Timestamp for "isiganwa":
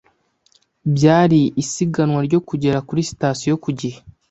1.63-2.19